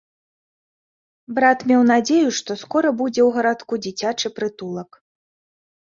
Брат 1.39 1.59
меў 1.71 1.81
надзею, 1.91 2.29
што 2.39 2.51
скора 2.63 2.89
будзе 3.03 3.21
ў 3.27 3.39
гарадку 3.39 3.73
дзіцячы 3.85 4.27
прытулак. 4.39 4.89